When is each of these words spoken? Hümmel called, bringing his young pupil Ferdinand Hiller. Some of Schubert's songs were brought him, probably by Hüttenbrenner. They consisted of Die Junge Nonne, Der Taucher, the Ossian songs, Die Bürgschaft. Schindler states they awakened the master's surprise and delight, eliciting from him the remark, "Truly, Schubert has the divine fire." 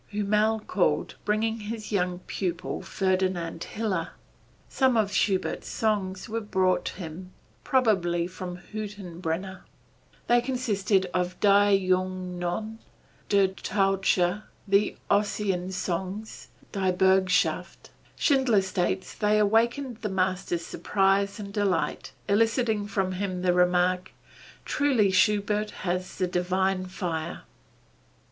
Hümmel 0.11 0.65
called, 0.65 1.13
bringing 1.25 1.59
his 1.59 1.91
young 1.91 2.21
pupil 2.25 2.81
Ferdinand 2.81 3.63
Hiller. 3.63 4.13
Some 4.67 4.97
of 4.97 5.13
Schubert's 5.13 5.67
songs 5.67 6.27
were 6.27 6.41
brought 6.41 6.89
him, 6.97 7.31
probably 7.63 8.25
by 8.25 8.31
Hüttenbrenner. 8.33 9.59
They 10.25 10.41
consisted 10.41 11.05
of 11.13 11.39
Die 11.39 11.77
Junge 11.77 12.39
Nonne, 12.39 12.79
Der 13.29 13.49
Taucher, 13.49 14.45
the 14.67 14.97
Ossian 15.11 15.71
songs, 15.71 16.47
Die 16.71 16.91
Bürgschaft. 16.91 17.91
Schindler 18.15 18.63
states 18.63 19.13
they 19.13 19.37
awakened 19.37 19.97
the 19.97 20.09
master's 20.09 20.65
surprise 20.65 21.39
and 21.39 21.53
delight, 21.53 22.11
eliciting 22.27 22.87
from 22.87 23.11
him 23.11 23.43
the 23.43 23.53
remark, 23.53 24.13
"Truly, 24.65 25.11
Schubert 25.11 25.69
has 25.85 26.17
the 26.17 26.25
divine 26.25 26.87
fire." 26.87 27.43